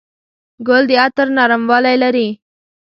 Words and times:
ګل 0.67 0.83
د 0.89 0.91
عطر 1.03 1.27
نرموالی 1.37 1.95
لري. 2.03 2.27